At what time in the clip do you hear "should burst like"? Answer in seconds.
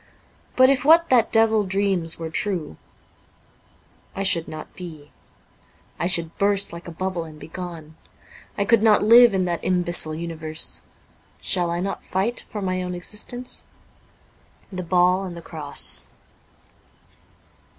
6.07-6.87